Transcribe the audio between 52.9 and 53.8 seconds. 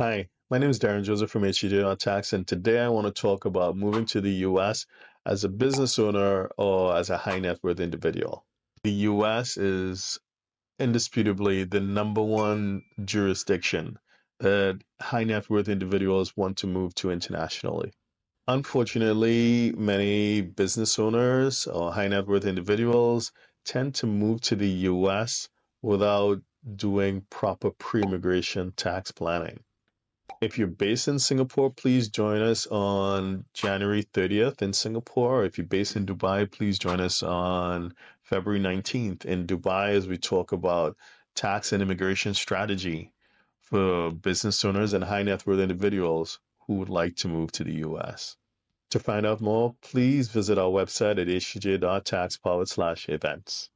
events.